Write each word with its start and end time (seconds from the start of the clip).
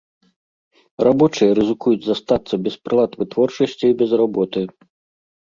Рабочыя 1.07 1.57
рызыкуюць 1.59 2.01
застацца 2.07 2.53
без 2.69 2.75
прылад 2.87 3.11
вытворчасці 3.21 3.85
і 3.93 3.97
без 4.01 4.11
работы. 4.23 4.61